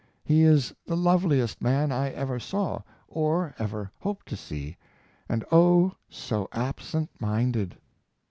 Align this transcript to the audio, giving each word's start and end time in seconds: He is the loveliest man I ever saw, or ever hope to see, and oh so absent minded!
He 0.23 0.41
is 0.41 0.73
the 0.87 0.97
loveliest 0.97 1.61
man 1.61 1.91
I 1.91 2.09
ever 2.09 2.39
saw, 2.39 2.81
or 3.07 3.53
ever 3.59 3.91
hope 3.99 4.23
to 4.25 4.35
see, 4.35 4.75
and 5.29 5.45
oh 5.51 5.93
so 6.09 6.47
absent 6.51 7.11
minded! 7.19 7.77